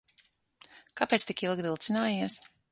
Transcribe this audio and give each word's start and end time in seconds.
Kāpēc 1.03 1.27
tik 1.31 1.45
ilgi 1.49 1.69
vilcinājies? 1.69 2.43